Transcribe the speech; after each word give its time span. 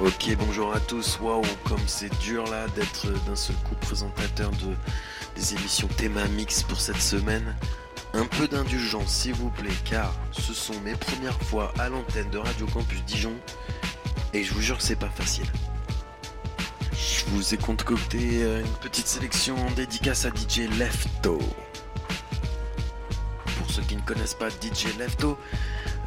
Ok, 0.00 0.36
bonjour 0.36 0.72
à 0.72 0.78
tous. 0.78 1.18
Waouh, 1.20 1.42
comme 1.64 1.82
c'est 1.88 2.16
dur 2.20 2.44
là 2.46 2.68
d'être 2.76 3.08
d'un 3.26 3.34
seul 3.34 3.56
coup 3.56 3.74
présentateur 3.80 4.50
de 4.52 4.76
des 5.34 5.54
émissions 5.54 5.88
Théma 5.88 6.24
Mix 6.28 6.62
pour 6.62 6.80
cette 6.80 7.02
semaine. 7.02 7.56
Un 8.14 8.26
peu 8.26 8.46
d'indulgence 8.46 9.10
s'il 9.10 9.34
vous 9.34 9.50
plaît, 9.50 9.74
car 9.84 10.14
ce 10.30 10.54
sont 10.54 10.78
mes 10.84 10.94
premières 10.94 11.40
fois 11.42 11.72
à 11.80 11.88
l'antenne 11.88 12.30
de 12.30 12.38
Radio 12.38 12.66
Campus 12.66 13.04
Dijon 13.06 13.34
et 14.34 14.44
je 14.44 14.54
vous 14.54 14.60
jure 14.60 14.76
que 14.76 14.84
c'est 14.84 14.94
pas 14.94 15.10
facile. 15.10 15.50
Je 16.92 17.24
vous 17.30 17.54
ai 17.54 17.56
concocté 17.56 18.44
euh, 18.44 18.60
une 18.60 18.76
petite 18.80 19.08
sélection 19.08 19.56
en 19.66 19.70
dédicace 19.72 20.26
à 20.26 20.28
DJ 20.28 20.68
Lefto. 20.78 21.40
Ceux 23.78 23.84
qui 23.84 23.94
ne 23.96 24.00
connaissent 24.02 24.34
pas 24.34 24.50
DJ 24.50 24.98
Lefto, 24.98 25.38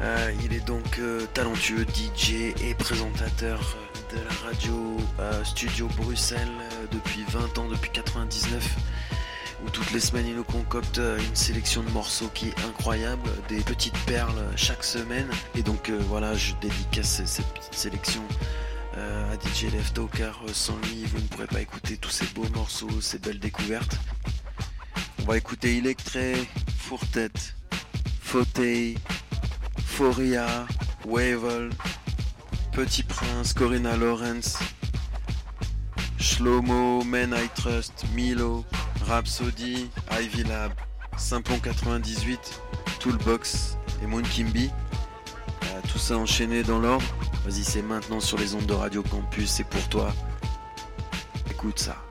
euh, 0.02 0.30
il 0.44 0.52
est 0.52 0.60
donc 0.66 0.98
euh, 0.98 1.24
talentueux 1.32 1.86
DJ 1.86 2.52
et 2.62 2.74
présentateur 2.74 3.78
de 4.12 4.16
la 4.18 4.46
radio 4.46 4.98
euh, 5.20 5.42
Studio 5.42 5.88
Bruxelles 5.96 6.48
euh, 6.60 6.86
depuis 6.92 7.24
20 7.30 7.56
ans, 7.56 7.68
depuis 7.68 7.88
99 7.90 8.62
où 9.64 9.70
toutes 9.70 9.90
les 9.92 10.00
semaines 10.00 10.26
il 10.26 10.34
nous 10.36 10.44
concocte 10.44 10.98
euh, 10.98 11.18
une 11.18 11.34
sélection 11.34 11.82
de 11.82 11.88
morceaux 11.92 12.28
qui 12.34 12.48
est 12.48 12.60
incroyable, 12.68 13.30
des 13.48 13.60
petites 13.62 13.96
perles 14.04 14.44
chaque 14.54 14.84
semaine. 14.84 15.30
Et 15.54 15.62
donc 15.62 15.88
euh, 15.88 15.98
voilà, 16.08 16.34
je 16.34 16.52
dédicace 16.60 17.22
cette- 17.24 17.46
petite 17.54 17.74
sélection 17.74 18.22
euh, 18.98 19.32
à 19.32 19.36
DJ 19.36 19.72
Lefto 19.72 20.08
car 20.14 20.42
euh, 20.46 20.52
sans 20.52 20.76
lui 20.90 21.06
vous 21.06 21.20
ne 21.20 21.26
pourrez 21.26 21.46
pas 21.46 21.62
écouter 21.62 21.96
tous 21.96 22.10
ces 22.10 22.26
beaux 22.34 22.48
morceaux, 22.54 23.00
ces 23.00 23.18
belles 23.18 23.38
découvertes. 23.40 23.96
On 25.20 25.24
va 25.24 25.38
écouter 25.38 25.78
Electré, 25.78 26.34
Fourtet, 26.76 27.30
Fauteuil, 28.32 28.96
Foria, 29.84 30.66
Wavel, 31.04 31.68
Petit 32.72 33.02
Prince, 33.02 33.52
Corinna 33.52 33.94
Lawrence, 33.94 34.58
Shlomo, 36.18 37.04
Men 37.04 37.34
I 37.34 37.46
Trust, 37.54 38.06
Milo, 38.14 38.64
Rhapsody, 39.06 39.90
Ivy 40.10 40.44
Lab, 40.44 40.72
Simplon 41.18 41.58
98, 41.58 42.62
Toolbox 43.00 43.76
et 44.02 44.06
Moon 44.06 44.22
Kimby. 44.22 44.70
Euh, 45.64 45.80
tout 45.92 45.98
ça 45.98 46.16
enchaîné 46.16 46.62
dans 46.62 46.78
l'ordre. 46.78 47.04
Vas-y, 47.44 47.62
c'est 47.62 47.82
maintenant 47.82 48.20
sur 48.20 48.38
les 48.38 48.54
ondes 48.54 48.64
de 48.64 48.72
Radio 48.72 49.02
Campus, 49.02 49.50
c'est 49.50 49.68
pour 49.68 49.86
toi. 49.90 50.10
Écoute 51.50 51.78
ça. 51.78 52.02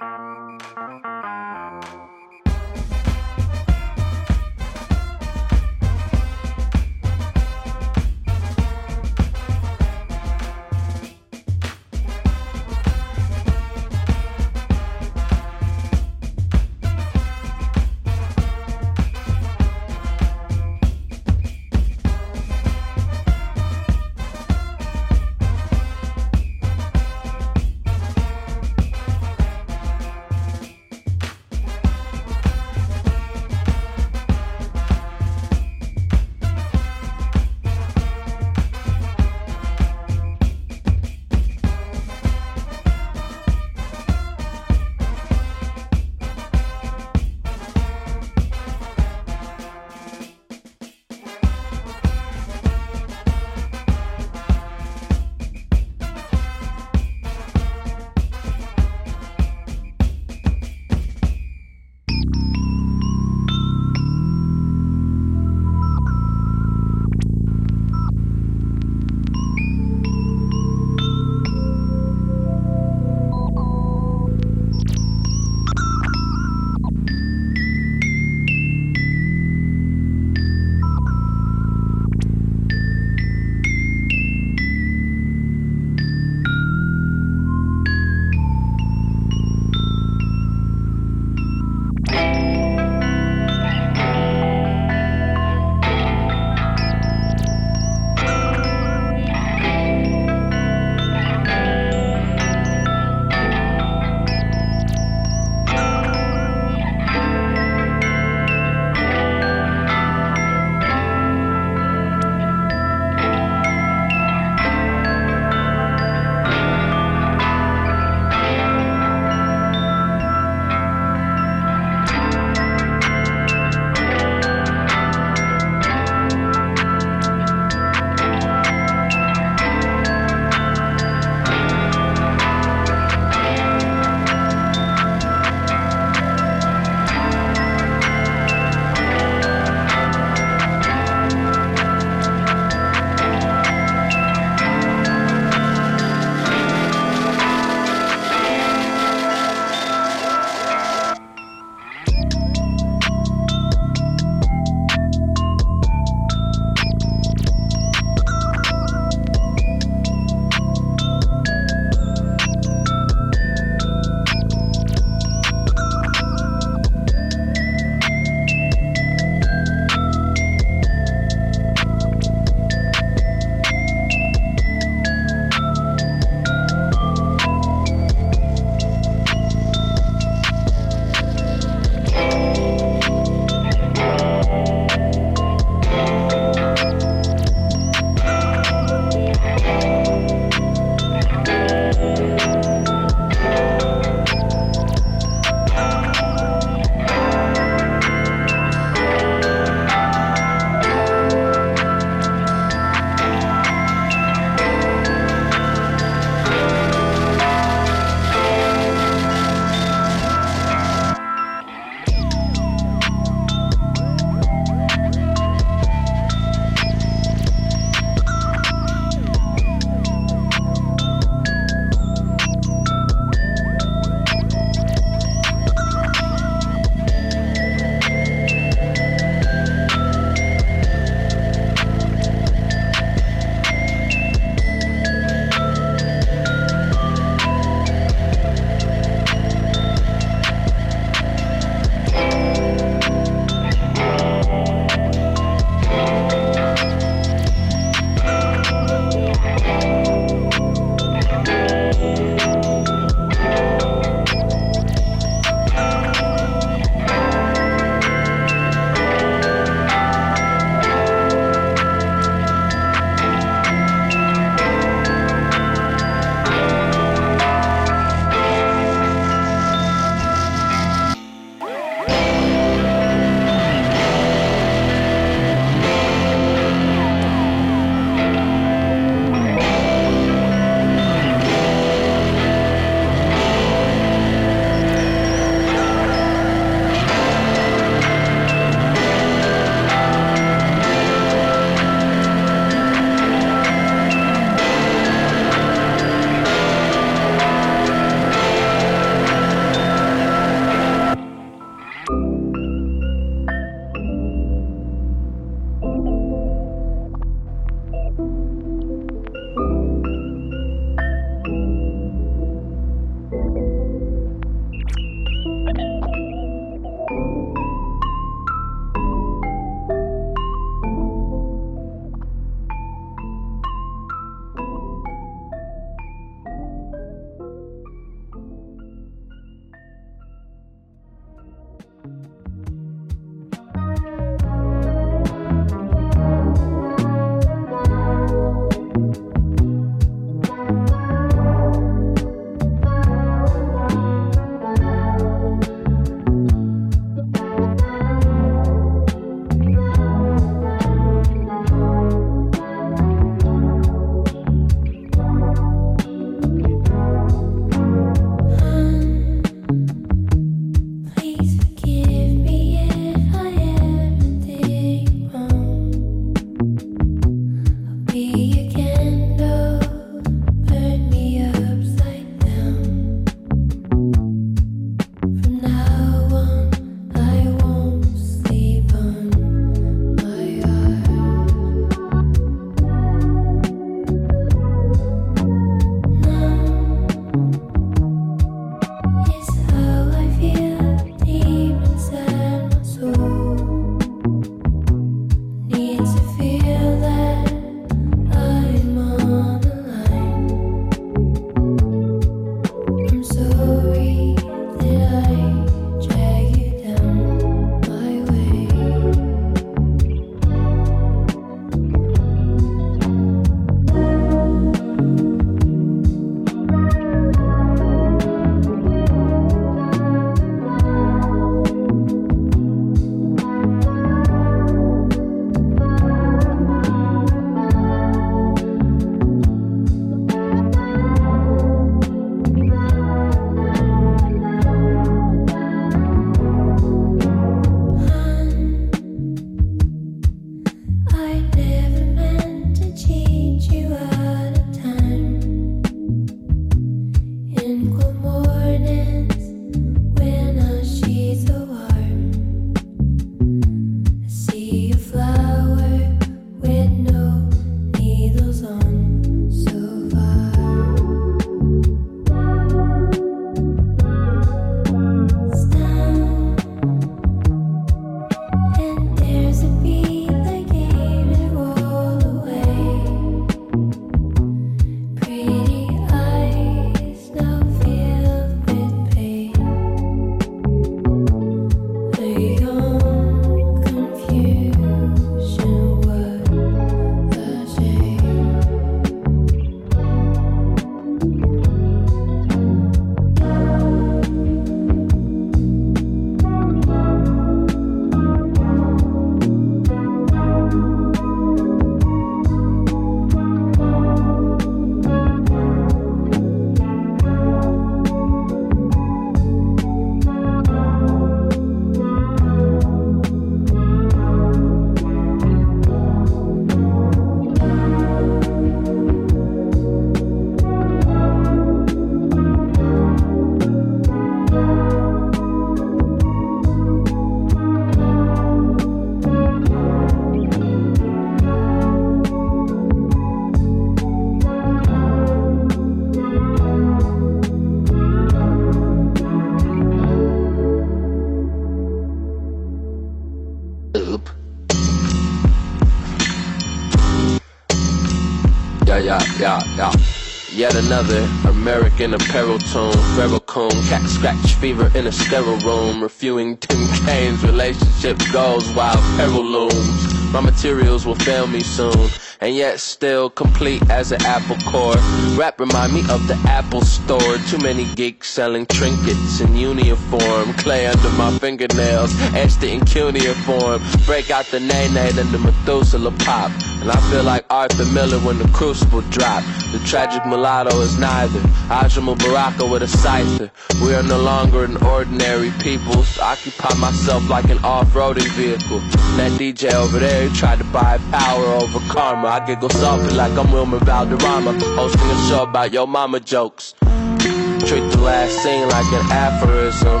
Yet 550.54 550.74
another 550.74 551.26
American 551.48 552.14
apparel 552.14 552.58
tone, 552.58 552.92
Ferrocone, 553.16 553.88
cat 553.88 554.02
scratch 554.08 554.54
fever 554.54 554.90
in 554.94 555.06
a 555.06 555.12
sterile 555.12 555.56
room, 555.58 556.02
reviewing 556.02 556.58
Tim 556.58 556.86
Kaine's 557.06 557.42
relationship 557.42 558.18
goals 558.32 558.68
while 558.74 559.00
peril 559.16 559.44
looms. 559.44 560.32
My 560.32 560.40
materials 560.40 561.06
will 561.06 561.14
fail 561.14 561.46
me 561.46 561.60
soon 561.60 562.10
and 562.42 562.56
yet 562.56 562.80
still 562.80 563.30
complete 563.30 563.88
as 563.88 564.10
an 564.10 564.20
apple 564.22 564.56
core. 564.68 564.96
Rap 565.38 565.60
remind 565.60 565.94
me 565.94 566.00
of 566.10 566.26
the 566.26 566.34
Apple 566.48 566.80
Store. 566.82 567.36
Too 567.48 567.58
many 567.58 567.84
geeks 567.94 568.28
selling 568.28 568.66
trinkets 568.66 569.40
in 569.40 569.54
uniform. 569.54 570.52
Clay 570.54 570.86
under 570.86 571.08
my 571.10 571.30
fingernails, 571.38 572.10
etched 572.34 572.64
in 572.64 572.80
cuneiform. 572.84 573.80
Break 574.06 574.30
out 574.30 574.46
the 574.46 574.58
nay 574.58 574.90
nay, 574.92 575.12
then 575.12 575.30
the 575.30 575.38
Methuselah 575.38 576.10
pop. 576.18 576.50
And 576.80 576.90
I 576.90 577.00
feel 577.12 577.22
like 577.22 577.46
Arthur 577.48 577.84
Miller 577.86 578.18
when 578.18 578.38
the 578.38 578.48
crucible 578.48 579.02
dropped. 579.02 579.46
The 579.70 579.78
tragic 579.86 580.26
mulatto 580.26 580.80
is 580.80 580.98
neither. 580.98 581.38
Ajamu 581.70 582.18
Baraka 582.18 582.66
with 582.66 582.82
a 582.82 582.86
scyther. 582.86 583.50
We 583.86 583.94
are 583.94 584.02
no 584.02 584.20
longer 584.20 584.64
an 584.64 584.82
ordinary 584.82 585.52
people. 585.60 586.02
So 586.02 586.22
occupy 586.22 586.74
myself 586.74 587.28
like 587.30 587.48
an 587.50 587.58
off-roading 587.64 588.28
vehicle. 588.32 588.80
That 589.16 589.30
DJ 589.38 589.72
over 589.74 590.00
there 590.00 590.28
tried 590.30 590.58
to 590.58 590.64
buy 590.64 590.98
power 591.12 591.44
over 591.44 591.78
karma. 591.88 592.31
I 592.32 592.40
giggle 592.46 592.70
softly 592.70 593.14
like 593.14 593.36
I'm 593.36 593.52
Wilmer 593.52 593.78
Valderrama, 593.80 594.54
hosting 594.74 595.02
a 595.02 595.28
show 595.28 595.42
about 595.42 595.70
your 595.70 595.86
mama 595.86 596.18
jokes. 596.18 596.72
Treat 596.80 597.84
the 597.92 598.00
last 598.00 598.32
scene 598.42 598.66
like 598.70 598.90
an 598.90 599.04
aphorism, 599.12 600.00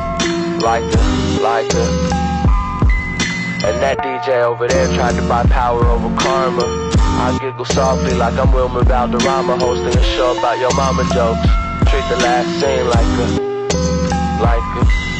like 0.60 0.82
a, 0.82 1.40
like 1.42 1.74
a. 1.74 1.84
And 3.68 3.76
that 3.82 3.98
DJ 3.98 4.44
over 4.44 4.66
there 4.66 4.94
tried 4.94 5.16
to 5.16 5.28
buy 5.28 5.42
power 5.42 5.84
over 5.84 6.08
karma. 6.16 6.64
I 6.96 7.36
giggle 7.38 7.66
softly 7.66 8.14
like 8.14 8.38
I'm 8.38 8.50
Wilmer 8.50 8.82
Valderrama, 8.82 9.58
hosting 9.58 9.94
a 9.94 10.02
show 10.16 10.32
about 10.38 10.58
your 10.58 10.74
mama 10.74 11.02
jokes. 11.12 11.44
Treat 11.90 12.08
the 12.08 12.16
last 12.16 12.48
scene 12.48 12.88
like 12.88 13.12
a, 13.20 14.40
like 14.40 14.86
a. 14.88 15.11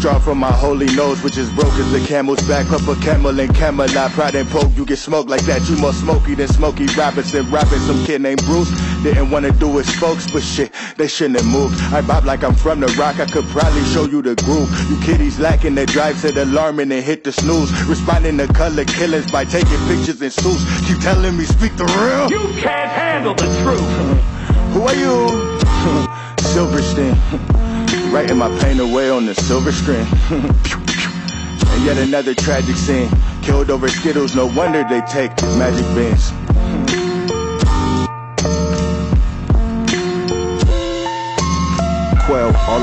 straw 0.00 0.18
from 0.18 0.38
my 0.38 0.50
holy 0.50 0.86
nose, 0.96 1.22
which 1.22 1.36
is 1.36 1.50
broke 1.50 1.74
as 1.74 1.92
the 1.92 2.00
camel's 2.06 2.40
back 2.48 2.70
up 2.72 2.80
a 2.88 2.98
camel 3.02 3.38
and 3.38 3.54
Camelot. 3.54 4.10
Pride 4.12 4.34
and 4.34 4.48
poke, 4.48 4.74
you 4.74 4.86
get 4.86 4.96
smoked 4.96 5.28
like 5.28 5.42
that. 5.42 5.68
You 5.68 5.76
more 5.76 5.92
smoky 5.92 6.34
than 6.34 6.48
Smokey 6.48 6.86
Robinson. 6.96 7.50
Rapping 7.50 7.80
some 7.80 8.02
kid 8.06 8.22
named 8.22 8.42
Bruce. 8.46 8.70
Didn't 9.02 9.30
wanna 9.30 9.52
do 9.52 9.76
his 9.76 9.90
folks, 9.96 10.30
but 10.30 10.42
shit, 10.42 10.72
they 10.96 11.06
shouldn't 11.06 11.36
have 11.40 11.46
moved. 11.46 11.78
I 11.92 12.00
bop 12.00 12.24
like 12.24 12.42
I'm 12.42 12.54
from 12.54 12.80
the 12.80 12.86
rock, 12.98 13.20
I 13.20 13.26
could 13.26 13.44
probably 13.48 13.84
show 13.84 14.06
you 14.06 14.22
the 14.22 14.34
groove. 14.36 14.70
You 14.88 14.98
kiddies 15.02 15.38
lacking 15.38 15.74
the 15.74 15.84
drive, 15.84 16.16
set 16.16 16.36
alarming 16.38 16.90
and 16.92 17.04
hit 17.04 17.22
the 17.22 17.32
snooze. 17.32 17.70
Responding 17.84 18.38
to 18.38 18.46
color 18.48 18.86
killings 18.86 19.30
by 19.30 19.44
taking 19.44 19.78
pictures 19.86 20.22
in 20.22 20.30
suits. 20.30 20.64
Keep 20.88 21.00
telling 21.00 21.36
me, 21.36 21.44
speak 21.44 21.76
the 21.76 21.84
real. 21.84 22.30
You 22.30 22.48
can't 22.58 22.90
handle 22.90 23.34
the 23.34 23.48
truth. 23.62 23.90
Who 24.72 24.80
are 24.82 24.94
you? 24.94 25.60
Silverstein. 26.54 27.69
Writing 28.10 28.38
my 28.38 28.48
pain 28.58 28.80
away 28.80 29.08
on 29.08 29.24
the 29.24 29.36
silver 29.36 29.70
screen. 29.70 30.04
and 30.30 31.84
yet 31.84 31.96
another 31.96 32.34
tragic 32.34 32.74
scene. 32.74 33.08
Killed 33.40 33.70
over 33.70 33.88
Skittles, 33.88 34.34
no 34.34 34.46
wonder 34.46 34.82
they 34.82 35.00
take 35.02 35.30
magic 35.56 35.86
beans. 35.94 36.32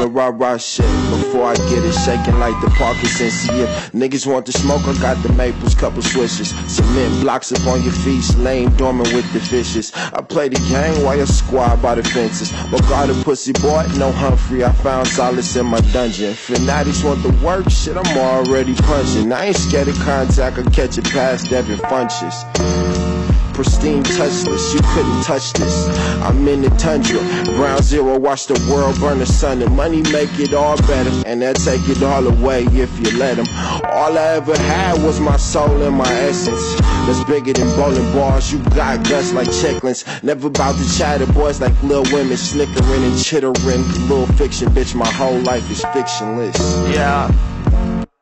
All 0.08 0.14
rah 0.14 0.32
rah 0.34 0.56
shit 0.56 0.86
before 1.10 1.48
I 1.48 1.56
get 1.70 1.84
it 1.84 1.92
shaking 1.92 2.40
like 2.40 2.56
the 2.62 2.70
Parkinson's. 2.78 3.34
See 3.42 3.60
if 3.60 3.92
niggas 3.92 4.26
want 4.26 4.46
the 4.46 4.54
smoke, 4.54 4.88
I 4.88 4.94
got 5.02 5.22
the 5.22 5.34
maples, 5.34 5.76
couple 5.76 6.02
swishes. 6.02 6.52
Cement 6.74 7.20
blocks 7.20 7.52
up 7.52 7.68
on 7.68 7.84
your 7.84 7.92
feet, 7.92 8.24
laying 8.38 8.70
dormant 8.78 9.14
with 9.14 9.30
the 9.34 9.42
fishes. 9.42 9.92
I 9.94 10.22
play 10.22 10.48
the 10.48 10.62
game 10.70 11.04
while 11.04 11.18
your 11.18 11.26
squad 11.26 11.82
by 11.82 11.96
the 11.96 12.04
fences. 12.04 12.54
Bogart 12.72 13.10
a 13.10 13.22
pussy 13.26 13.52
boy, 13.52 13.86
no 13.98 14.14
Humphrey. 14.14 14.64
I 14.64 14.72
found 14.72 15.10
solace 15.10 15.58
in 15.58 15.66
my 15.66 15.82
dungeon. 15.92 16.36
Fanatics 16.36 17.04
want 17.04 17.22
the 17.22 17.34
work, 17.46 17.70
shit, 17.70 17.98
I'm 17.98 18.18
already 18.18 18.76
punching. 18.76 19.34
I 19.34 19.48
ain't 19.48 19.58
scared 19.58 19.90
of 19.90 20.00
contact, 20.00 20.58
I 20.58 20.64
catch 20.72 20.98
it 20.98 21.04
past 21.12 21.50
Devin 21.50 21.80
Funchess 21.80 23.17
pristine, 23.58 24.04
touchless. 24.04 24.72
You 24.76 24.82
couldn't 24.94 25.24
touch 25.24 25.52
this. 25.54 25.90
I'm 26.22 26.48
in 26.48 26.62
the 26.62 26.70
tundra. 26.78 27.18
Ground 27.58 27.84
zero, 27.84 28.20
watch 28.20 28.46
the 28.46 28.54
world 28.72 29.00
burn 29.00 29.18
the 29.18 29.26
sun. 29.26 29.64
And 29.64 29.76
money 29.76 30.04
make 30.12 30.30
it 30.40 30.54
all 30.54 30.78
better. 30.86 31.10
And 31.26 31.42
they'll 31.42 31.56
take 31.56 31.82
it 31.90 32.04
all 32.04 32.28
away 32.28 32.66
if 32.66 32.92
you 33.00 33.18
let 33.18 33.38
them. 33.38 33.48
All 33.86 34.16
I 34.16 34.38
ever 34.38 34.56
had 34.56 35.02
was 35.02 35.20
my 35.20 35.38
soul 35.38 35.82
and 35.82 35.96
my 35.98 36.12
essence. 36.30 36.80
That's 37.08 37.24
bigger 37.24 37.54
than 37.54 37.76
bowling 37.76 38.14
balls. 38.14 38.52
You 38.52 38.60
got 38.76 39.04
guts 39.10 39.34
like 39.34 39.48
chicklins. 39.48 40.06
Never 40.22 40.50
about 40.50 40.76
to 40.76 40.96
chatter 40.96 41.26
boys 41.34 41.60
like 41.60 41.74
little 41.82 42.06
women 42.16 42.38
snickering 42.38 43.04
and 43.04 43.20
chittering. 43.20 43.82
Little 44.08 44.28
fiction, 44.38 44.70
bitch. 44.70 44.94
My 44.94 45.12
whole 45.12 45.40
life 45.40 45.68
is 45.72 45.82
fictionless. 45.82 46.94
Yeah. 46.94 47.57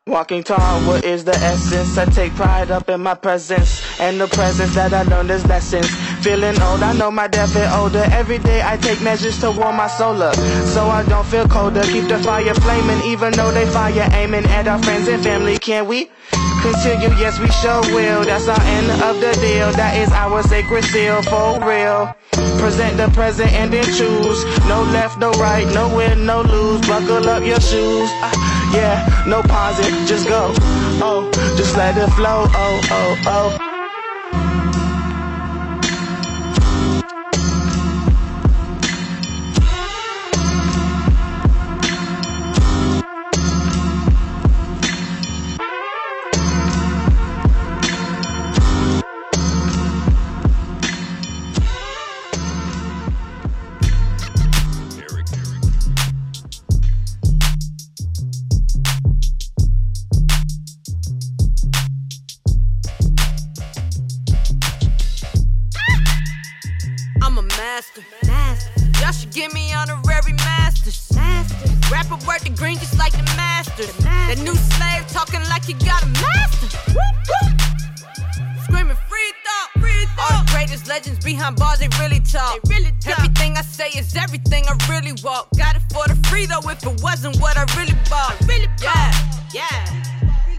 Walking 0.07 0.43
tall, 0.43 0.81
what 0.85 1.03
is 1.03 1.23
the 1.23 1.33
essence? 1.33 1.97
I 1.97 2.05
take 2.05 2.31
pride 2.35 2.69
up 2.69 2.89
in 2.89 3.01
my 3.01 3.15
presence 3.15 3.81
and 3.99 4.21
the 4.21 4.27
presence 4.27 4.75
that 4.75 4.93
I 4.93 5.01
learned 5.01 5.31
is 5.31 5.43
lessons. 5.47 5.89
Feeling 6.23 6.61
old, 6.61 6.83
I 6.83 6.93
know 6.93 7.09
my 7.09 7.27
death 7.27 7.55
is 7.55 7.73
older. 7.73 8.05
Every 8.11 8.37
day 8.37 8.61
I 8.63 8.77
take 8.77 9.01
measures 9.01 9.39
to 9.39 9.49
warm 9.49 9.77
my 9.77 9.87
soul 9.87 10.21
up, 10.21 10.35
so 10.35 10.85
I 10.85 11.03
don't 11.09 11.25
feel 11.25 11.47
colder. 11.47 11.81
Keep 11.81 12.07
the 12.07 12.19
fire 12.19 12.53
flaming, 12.53 13.01
even 13.05 13.33
though 13.33 13.51
they 13.51 13.65
fire 13.65 14.07
aiming 14.13 14.45
at 14.45 14.67
our 14.67 14.77
friends 14.83 15.07
and 15.07 15.23
family. 15.23 15.57
Can 15.57 15.87
we? 15.87 16.11
continue, 16.65 17.13
yes, 17.21 17.39
we 17.39 17.47
sure 17.61 17.81
will. 17.93 18.25
That's 18.25 18.47
our 18.47 18.61
end 18.61 18.89
of 19.03 19.21
the 19.21 19.33
deal. 19.41 19.71
That 19.73 19.97
is 19.97 20.11
our 20.11 20.41
sacred 20.43 20.83
seal 20.85 21.21
for 21.23 21.61
real. 21.61 22.13
Present 22.57 22.97
the 22.97 23.09
present 23.13 23.51
and 23.53 23.71
then 23.71 23.85
choose. 23.85 24.39
No 24.65 24.81
left, 24.89 25.19
no 25.19 25.31
right, 25.33 25.65
no 25.73 25.95
win, 25.95 26.25
no 26.25 26.41
lose. 26.41 26.81
Buckle 26.87 27.29
up 27.29 27.43
your 27.43 27.59
shoes. 27.59 28.09
Uh, 28.21 28.44
yeah, 28.75 29.23
no 29.27 29.41
pause 29.41 29.79
just 30.07 30.27
go. 30.27 30.53
Oh, 31.01 31.29
just 31.57 31.75
let 31.77 31.97
it 31.97 32.09
flow. 32.11 32.45
Oh, 32.49 32.81
oh, 32.91 33.21
oh. 33.25 33.74
master. 67.75 68.05
master. 68.25 68.71
Y'all 69.01 69.11
should 69.11 69.33
give 69.33 69.53
me 69.53 69.73
honorary 69.73 70.31
masters. 70.47 71.11
Master. 71.13 71.67
Rapper 71.91 72.15
work 72.25 72.39
the 72.39 72.51
green 72.55 72.77
just 72.77 72.97
like 72.97 73.11
the 73.11 73.23
masters. 73.35 73.91
The 73.97 74.03
master. 74.03 74.35
That 74.35 74.43
new 74.47 74.55
slave 74.55 75.03
talking 75.11 75.43
like 75.49 75.67
you 75.67 75.75
got 75.83 76.01
a 76.03 76.07
master. 76.23 76.67
Woo, 76.95 77.03
woo. 77.27 77.51
Screaming 78.63 78.95
free 79.11 79.31
thought, 79.43 79.69
free 79.81 80.05
thought. 80.15 80.31
All 80.31 80.43
the 80.45 80.51
greatest 80.53 80.87
legends 80.87 81.19
behind 81.19 81.57
bars, 81.57 81.79
they 81.79 81.89
really 81.99 82.21
talk. 82.21 82.61
They 82.63 82.75
really 82.75 82.93
talk. 83.03 83.19
Everything 83.19 83.57
I 83.57 83.61
say 83.61 83.89
is 83.89 84.15
everything 84.15 84.63
I 84.67 84.75
really 84.89 85.11
walk. 85.21 85.49
Got 85.57 85.75
it 85.75 85.83
for 85.91 86.07
the 86.07 86.15
free 86.29 86.45
though, 86.45 86.63
if 86.69 86.81
it 86.81 87.03
wasn't 87.03 87.35
what 87.41 87.57
I 87.57 87.65
really 87.75 87.97
bought. 88.09 88.41
I 88.41 88.45
really 88.47 88.71
bought. 88.79 89.11
Yeah, 89.51 89.67
yeah. 89.67 90.24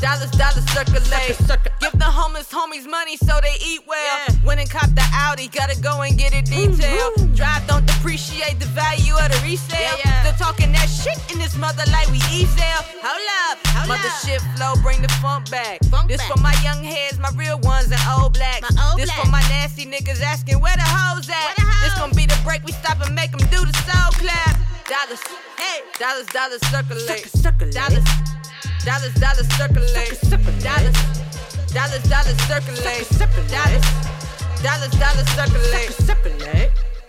dollars, 0.00 0.30
dollars 0.32 0.64
circulate. 0.70 1.34
Sucker, 1.36 1.44
sucker. 1.44 1.70
Give 1.80 1.92
the 1.92 2.04
homeless 2.04 2.50
homies 2.52 2.86
money 2.88 3.16
so 3.16 3.38
they 3.42 3.54
eat 3.64 3.80
well. 3.86 3.98
Yeah. 4.28 4.34
When 4.44 4.58
and 4.58 4.70
cop 4.70 4.90
the 4.94 5.04
Audi, 5.12 5.48
gotta 5.48 5.80
go 5.80 6.02
and 6.02 6.16
get 6.18 6.34
it 6.34 6.46
detailed. 6.46 7.14
Mm-hmm. 7.18 7.34
Drive 7.34 7.66
don't 7.66 7.86
depreciate 7.86 8.58
the 8.58 8.66
value 8.66 9.14
of 9.14 9.30
the 9.30 9.40
resale. 9.44 9.78
Yeah, 9.80 9.96
yeah. 10.04 10.22
Still 10.34 10.46
talking 10.46 10.72
that 10.72 10.88
shit 10.88 11.18
in 11.32 11.38
this 11.38 11.56
mother 11.56 11.82
like 11.90 12.08
we 12.10 12.18
E-Zell. 12.30 12.82
Hold 13.02 13.28
up, 13.50 13.58
Hold 13.74 13.88
mother 13.88 14.08
up. 14.08 14.22
shit 14.24 14.40
flow, 14.56 14.74
bring 14.82 15.02
the 15.02 15.12
funk 15.20 15.50
back. 15.50 15.82
Funk 15.90 16.08
this 16.08 16.18
back. 16.18 16.32
for 16.32 16.40
my 16.40 16.54
young 16.62 16.82
heads, 16.82 17.18
my 17.18 17.30
real 17.34 17.58
ones 17.60 17.90
and 17.90 18.00
old 18.18 18.34
blacks. 18.34 18.66
Old 18.70 18.98
this 18.98 19.10
black. 19.10 19.24
for 19.24 19.30
my 19.30 19.42
nasty 19.48 19.84
niggas 19.86 20.22
asking 20.22 20.60
where 20.60 20.76
the 20.76 20.86
hoes 20.86 21.28
at. 21.28 21.56
The 21.56 21.62
hoes? 21.62 21.82
This 21.84 21.94
gonna 21.98 22.14
be 22.14 22.26
the 22.26 22.38
break 22.44 22.64
we 22.64 22.72
stop 22.72 23.00
and 23.04 23.14
make 23.14 23.30
them 23.30 23.42
do 23.50 23.60
the 23.64 23.74
soul 23.86 24.10
clap. 24.18 24.56
Dollars, 24.88 25.20
hey, 25.58 25.82
dollars, 25.98 26.26
dollars 26.32 26.62
circulate. 26.70 27.28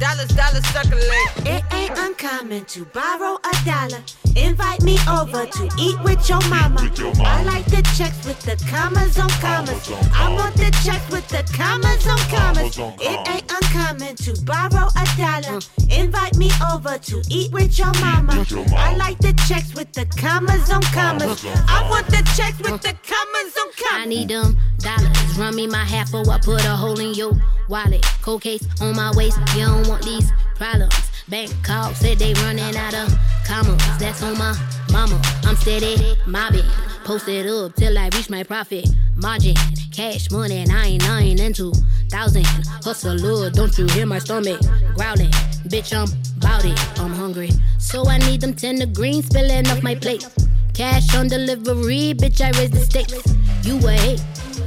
Dollars, 0.00 0.28
dollars 0.28 0.66
circulate. 0.72 1.30
It 1.44 1.64
ain't 1.74 1.98
uncommon 1.98 2.64
to 2.64 2.86
borrow 2.86 3.36
a 3.36 3.64
dollar. 3.66 4.02
Invite 4.36 4.82
me 4.82 4.98
over 5.08 5.44
to 5.46 5.68
eat 5.78 6.00
with 6.02 6.28
your 6.28 6.40
mama. 6.48 6.90
I 7.24 7.42
like 7.44 7.66
the 7.66 7.82
checks 7.96 8.24
with 8.26 8.40
the 8.40 8.56
commas 8.68 9.18
on 9.18 9.28
commas. 9.40 9.90
I 10.14 10.32
want 10.34 10.54
the 10.56 10.70
checks 10.84 11.10
with 11.10 11.28
the 11.28 11.42
commas 11.54 12.06
on 12.06 12.18
commas. 12.32 12.78
It 13.00 13.28
ain't 13.28 13.52
uncommon 13.52 14.16
to 14.16 14.40
borrow 14.44 14.88
a 14.96 15.04
dollar. 15.16 15.60
Invite 15.90 16.36
me 16.36 16.50
over 16.72 16.96
to 16.98 17.22
eat 17.28 17.52
with 17.52 17.78
your 17.78 17.92
mama. 18.00 18.46
I 18.76 18.96
like 18.96 19.18
the 19.18 19.34
checks 19.46 19.74
with 19.74 19.92
the 19.92 20.06
commas 20.06 20.70
on 20.70 20.82
commas. 20.94 21.44
I 21.68 21.86
want 21.90 22.06
the 22.06 22.22
checks 22.34 22.58
with 22.58 22.80
the 22.80 22.94
commas 23.04 23.54
on 23.60 23.70
commas. 23.76 24.02
I 24.02 24.06
need 24.06 24.28
them 24.28 24.56
dollars. 24.78 25.38
Run 25.38 25.54
me 25.56 25.66
my 25.66 25.84
half 25.84 26.14
or 26.14 26.28
I 26.30 26.38
put 26.38 26.64
a 26.64 26.76
hole 26.76 26.98
in 26.98 27.14
your 27.14 27.32
wallet. 27.68 28.04
Cold 28.22 28.42
case 28.42 28.66
on 28.80 28.96
my 28.96 29.12
waist. 29.14 29.38
You 29.54 29.66
don't 29.66 29.88
want 29.88 30.04
these 30.04 30.30
problems. 30.56 31.11
Bank 31.28 31.50
call 31.62 31.94
said 31.94 32.18
they 32.18 32.32
running 32.34 32.76
out 32.76 32.94
of 32.94 33.14
commas. 33.46 33.80
That's 33.98 34.22
on 34.22 34.36
my 34.36 34.54
mama. 34.90 35.20
I'm 35.44 35.56
steady 35.56 36.16
mobbing. 36.26 36.64
Posted 37.04 37.46
up 37.46 37.74
till 37.74 37.96
I 37.98 38.10
reach 38.14 38.28
my 38.28 38.42
profit 38.42 38.88
margin. 39.16 39.54
Cash 39.92 40.30
money, 40.30 40.64
nine 40.64 40.98
nine 40.98 41.38
into 41.38 41.72
thousand. 42.10 42.46
Hustle, 42.84 43.14
Lord, 43.16 43.52
don't 43.52 43.76
you 43.78 43.86
hear 43.88 44.06
my 44.06 44.18
stomach 44.18 44.60
growling? 44.94 45.30
Bitch, 45.68 45.92
I'm 45.94 46.08
bout 46.40 46.64
it. 46.64 46.78
I'm 47.00 47.12
hungry, 47.12 47.50
so 47.78 48.06
I 48.06 48.18
need 48.18 48.40
them 48.40 48.54
tender 48.54 48.86
greens 48.86 49.26
spilling 49.26 49.68
off 49.68 49.82
my 49.82 49.94
plate. 49.94 50.26
Cash 50.74 51.14
on 51.14 51.28
delivery, 51.28 52.14
bitch, 52.14 52.40
I 52.40 52.50
raise 52.58 52.70
the 52.70 52.80
stakes. 52.80 53.22
You 53.62 53.76
a 53.86 53.92
hate 53.92 54.22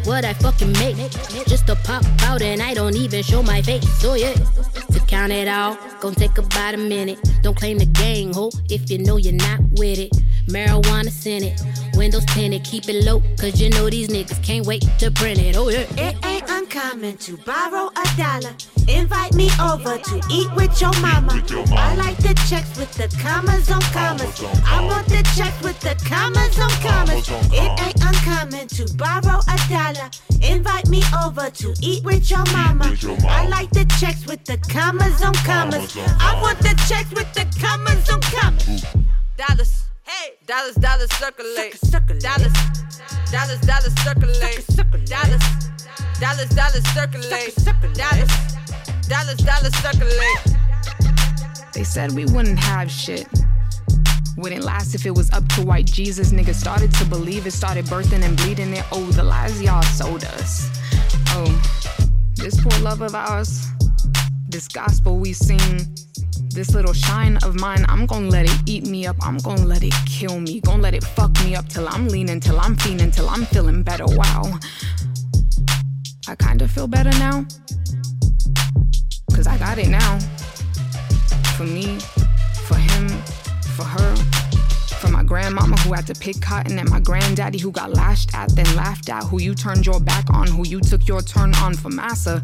what 0.05 0.23
I 0.25 0.33
fucking 0.33 0.71
make. 0.73 0.95
Just 1.47 1.67
to 1.67 1.75
pop 1.75 2.03
out 2.23 2.41
and 2.41 2.61
I 2.61 2.73
don't 2.73 2.95
even 2.95 3.23
show 3.23 3.41
my 3.41 3.61
face. 3.61 3.87
So 3.99 4.13
yeah, 4.13 4.33
to 4.33 4.99
count 5.07 5.31
it 5.31 5.47
all, 5.47 5.77
gon' 5.99 6.13
take 6.13 6.37
about 6.37 6.73
a 6.73 6.77
minute. 6.77 7.19
Don't 7.41 7.55
claim 7.55 7.77
the 7.77 7.85
gang, 7.85 8.33
ho, 8.33 8.51
if 8.69 8.89
you 8.89 8.99
know 8.99 9.17
you're 9.17 9.33
not 9.33 9.59
with 9.71 9.99
it. 9.99 10.11
Marijuana 10.47 11.09
Senate, 11.09 11.59
windows 11.95 12.25
tinted, 12.25 12.63
keep 12.63 12.87
it 12.87 13.03
low, 13.05 13.21
cause 13.39 13.59
you 13.59 13.69
know 13.69 13.89
these 13.89 14.09
niggas 14.09 14.43
can't 14.43 14.65
wait 14.65 14.83
to 14.99 15.11
print 15.11 15.39
it. 15.39 15.55
Oh 15.55 15.69
yeah. 15.69 15.85
It 15.97 16.15
ain't 16.25 16.49
uncommon 16.49 17.17
to 17.17 17.37
borrow 17.37 17.89
a 17.89 18.17
dollar. 18.17 18.53
Invite 18.87 19.33
me 19.33 19.49
over 19.61 19.97
to 19.97 20.21
eat 20.29 20.53
with 20.55 20.79
your 20.79 20.93
mama. 21.01 21.43
I 21.71 21.95
like 21.95 22.17
the 22.17 22.33
checks 22.47 22.77
with 22.77 22.93
the 22.93 23.07
commas 23.21 23.71
on 23.71 23.81
commas. 23.93 24.43
I 24.65 24.85
want 24.85 25.07
the 25.07 25.23
checks 25.35 25.59
with 25.63 25.79
the 25.81 25.95
commas 26.05 26.59
on 26.59 26.69
commas. 26.85 27.27
It 27.51 27.71
ain't 27.81 28.01
uncommon 28.03 28.67
to 28.67 28.93
borrow 28.95 29.39
a 29.47 29.57
dollar. 29.69 30.09
Invite 30.41 30.87
me 30.89 31.01
over 31.23 31.49
to 31.49 31.73
eat 31.81 32.03
with 32.03 32.29
your 32.29 32.45
mama. 32.51 32.95
I 33.27 33.47
like 33.47 33.71
the 33.71 33.85
checks 33.99 34.25
with 34.25 34.43
the 34.45 34.57
commas 34.69 35.21
on 35.23 35.33
commas. 35.45 35.97
I 35.97 36.39
want 36.41 36.59
the 36.59 36.75
checks 36.87 37.11
with 37.11 37.31
the 37.33 37.45
commas 37.59 38.09
on 38.09 38.21
commas. 38.21 38.85
Dollars. 39.37 39.84
Hey, 40.07 40.35
dollars, 40.45 40.75
dollars 40.75 41.11
circulate. 41.13 41.79
Dollars, 41.89 42.53
dollars, 43.31 43.59
dollars 43.61 43.93
circulate. 44.03 44.65
Dollars, 45.07 45.43
dollars, 46.19 46.49
dollars 46.49 46.83
circulate. 46.93 47.55
Dollars, 47.95 48.31
dollars, 49.07 49.37
dollars 49.37 49.75
circulate. 49.77 50.57
They 51.73 51.83
said 51.83 52.11
we 52.11 52.25
wouldn't 52.25 52.59
have 52.59 52.91
shit. 52.91 53.27
Wouldn't 54.37 54.63
last 54.63 54.93
if 54.93 55.07
it 55.07 55.15
was 55.15 55.31
up 55.31 55.47
to 55.55 55.65
white 55.65 55.87
Jesus. 55.87 56.31
Niggas 56.31 56.55
started 56.55 56.93
to 56.95 57.05
believe 57.05 57.47
it, 57.47 57.51
started 57.51 57.85
birthing 57.85 58.23
and 58.23 58.37
bleeding 58.37 58.73
it. 58.73 58.85
Oh, 58.91 59.05
the 59.05 59.23
lies 59.23 59.59
y'all 59.59 59.81
sold 59.81 60.23
us. 60.23 60.69
Oh, 61.29 61.49
this 62.35 62.61
poor 62.61 62.79
love 62.81 63.01
of 63.01 63.15
ours, 63.15 63.65
this 64.55 64.69
gospel 64.69 65.17
we 65.17 65.33
sing 65.33 65.85
this 66.53 66.73
little 66.73 66.93
shine 66.93 67.35
of 67.43 67.59
mine, 67.59 67.85
I'm 67.89 68.05
gonna 68.05 68.29
let 68.29 68.45
it 68.45 68.57
eat 68.65 68.87
me 68.87 69.05
up. 69.05 69.17
I'm 69.21 69.35
gonna 69.39 69.65
let 69.65 69.83
it 69.83 69.93
kill 70.05 70.39
me. 70.39 70.61
Gonna 70.61 70.81
let 70.81 70.93
it 70.93 71.03
fuck 71.03 71.33
me 71.43 71.55
up 71.55 71.67
till 71.67 71.85
I'm 71.89 72.07
leaning, 72.07 72.39
till 72.39 72.57
I'm 72.57 72.77
feeling, 72.77 73.11
till 73.11 73.27
I'm 73.27 73.45
feeling 73.47 73.83
better. 73.83 74.05
Wow. 74.07 74.57
I 76.29 76.35
kinda 76.35 76.69
feel 76.69 76.87
better 76.87 77.11
now. 77.19 77.45
Cause 79.35 79.45
I 79.45 79.57
got 79.57 79.77
it 79.77 79.89
now. 79.89 80.19
For 81.57 81.65
me, 81.65 81.99
for 82.67 82.77
him, 82.77 83.09
for 83.75 83.83
her. 83.83 84.44
For 85.05 85.11
my 85.11 85.23
grandmama 85.23 85.77
who 85.81 85.93
had 85.93 86.07
to 86.07 86.15
pick 86.15 86.41
cotton, 86.41 86.79
and 86.79 86.89
my 86.89 86.99
granddaddy 86.99 87.59
who 87.59 87.71
got 87.71 87.91
lashed 87.91 88.33
at, 88.33 88.49
then 88.55 88.75
laughed 88.75 89.09
at, 89.09 89.23
who 89.25 89.39
you 89.39 89.53
turned 89.53 89.85
your 89.85 89.99
back 89.99 90.29
on, 90.31 90.47
who 90.47 90.65
you 90.65 90.79
took 90.79 91.07
your 91.07 91.21
turn 91.21 91.53
on 91.55 91.75
for 91.75 91.89
massa. 91.89 92.41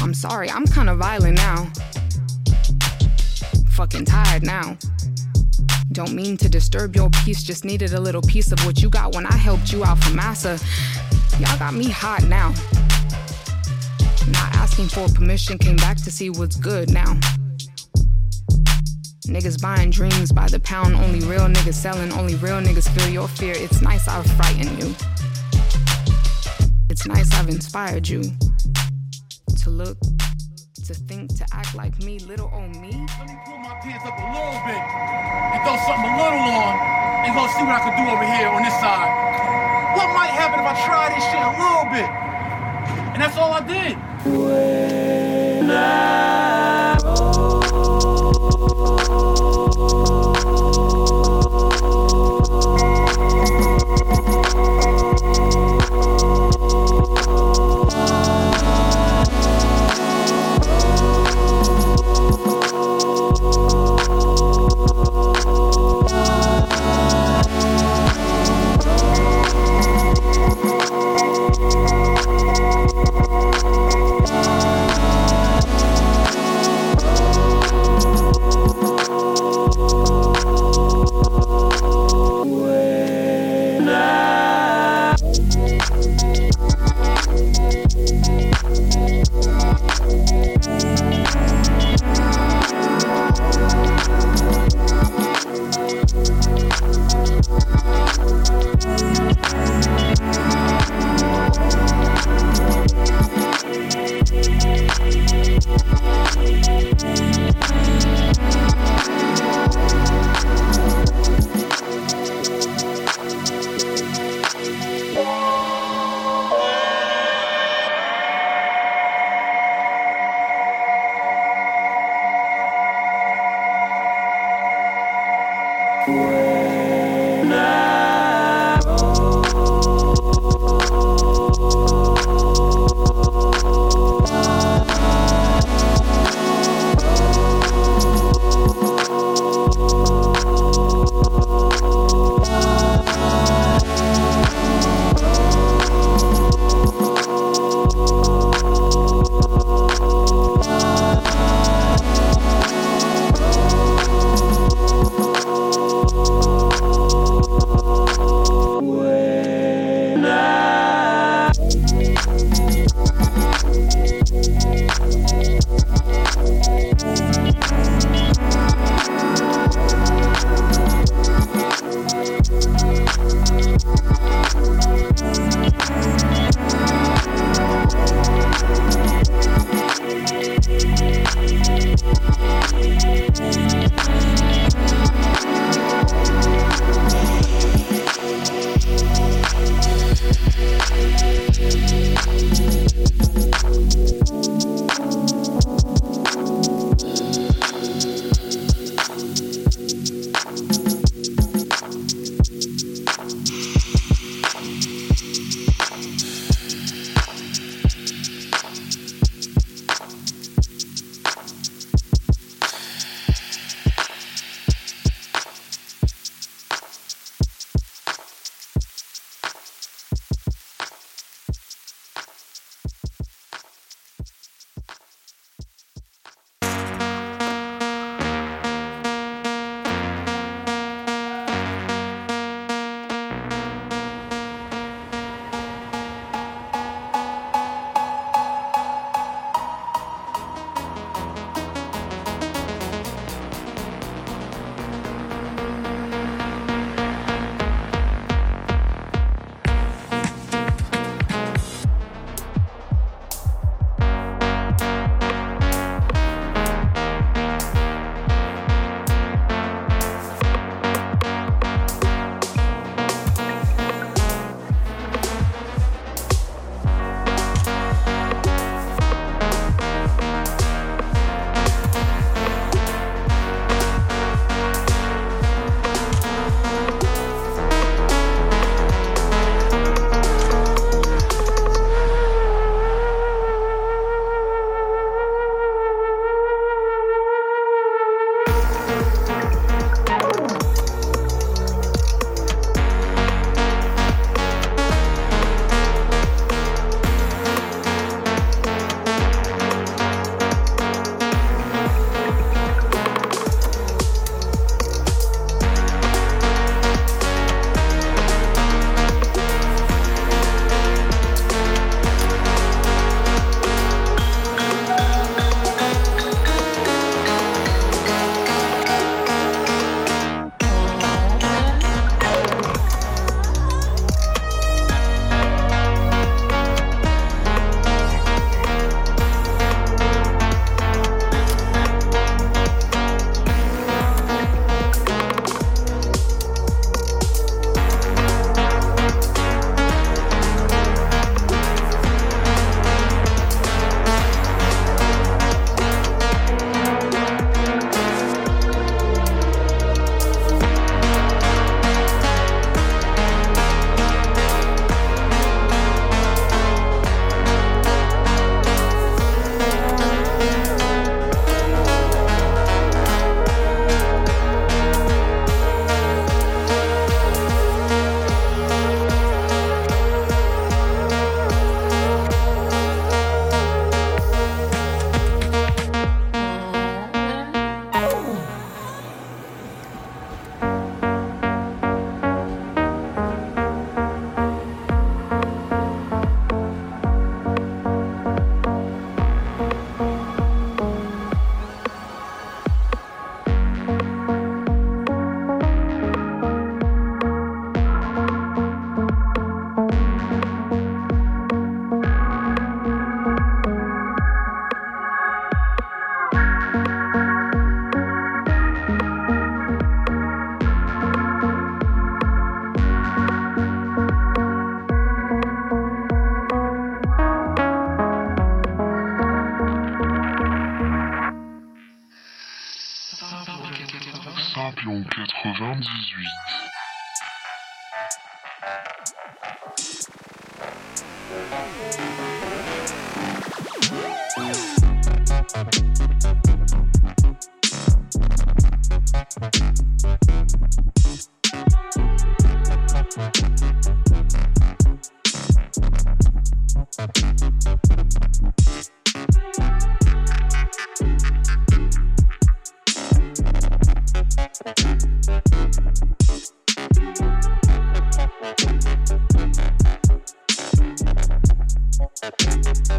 I'm 0.00 0.14
sorry, 0.14 0.50
I'm 0.50 0.66
kinda 0.66 0.94
violent 0.94 1.36
now 1.36 1.70
fucking 3.80 4.04
tired 4.04 4.42
now. 4.42 4.76
Don't 5.92 6.12
mean 6.12 6.36
to 6.36 6.50
disturb 6.50 6.94
your 6.94 7.08
peace, 7.24 7.42
just 7.42 7.64
needed 7.64 7.94
a 7.94 8.00
little 8.00 8.20
piece 8.20 8.52
of 8.52 8.62
what 8.66 8.82
you 8.82 8.90
got 8.90 9.14
when 9.14 9.24
I 9.24 9.34
helped 9.34 9.72
you 9.72 9.84
out 9.84 9.98
for 10.04 10.14
massa. 10.14 10.58
Y'all 11.38 11.58
got 11.58 11.72
me 11.72 11.88
hot 11.88 12.22
now. 12.24 12.50
Not 14.28 14.54
asking 14.54 14.88
for 14.88 15.08
permission, 15.08 15.56
came 15.56 15.76
back 15.76 15.96
to 15.96 16.10
see 16.10 16.28
what's 16.28 16.56
good 16.56 16.90
now. 16.90 17.18
Niggas 19.26 19.60
buying 19.60 19.90
dreams 19.90 20.32
by 20.32 20.46
the 20.48 20.58
pound, 20.60 20.94
only 20.96 21.20
real 21.20 21.46
niggas 21.46 21.74
selling, 21.74 22.10
only 22.12 22.36
real 22.36 22.60
niggas 22.60 22.88
feel 22.96 23.08
your 23.08 23.28
fear. 23.28 23.54
It's 23.56 23.82
nice 23.82 24.08
I've 24.08 24.26
frightened 24.32 24.82
you. 24.82 24.94
It's 26.88 27.06
nice 27.06 27.32
I've 27.34 27.48
inspired 27.48 28.08
you 28.08 28.22
to 29.62 29.70
look, 29.70 29.98
to 30.86 30.94
think, 30.94 31.36
to 31.36 31.46
act 31.52 31.74
like 31.74 31.98
me, 32.00 32.18
little 32.20 32.50
old 32.52 32.74
me. 32.76 32.92
Let 33.18 33.28
me 33.28 33.38
pull 33.44 33.58
my 33.58 33.78
pants 33.82 34.06
up 34.06 34.16
a 34.18 34.26
little 34.32 34.60
bit 34.64 34.80
and 34.80 35.62
throw 35.68 35.76
something 35.84 36.10
a 36.10 36.16
little 36.16 36.40
on 36.40 36.74
and 37.24 37.34
go 37.36 37.46
see 37.54 37.62
what 37.62 37.76
I 37.76 37.80
can 37.84 37.94
do 38.00 38.10
over 38.10 38.24
here 38.24 38.48
on 38.48 38.62
this 38.62 38.74
side. 38.80 39.08
What 39.96 40.08
might 40.16 40.32
happen 40.32 40.60
if 40.60 40.66
I 40.66 40.74
try 40.86 41.12
this 41.14 41.24
shit 41.28 41.44
a 41.44 41.54
little 41.60 41.86
bit? 41.92 42.08
And 43.12 43.20
that's 43.20 43.36
all 43.36 43.52
I 43.52 43.60
did. 43.60 43.96
When 44.24 45.70
I 45.70 46.49